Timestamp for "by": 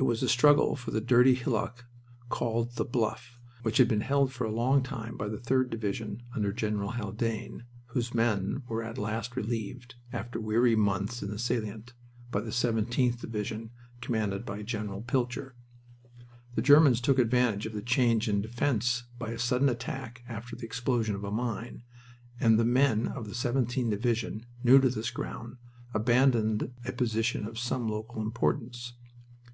5.16-5.26, 12.30-12.40, 14.46-14.62, 19.18-19.30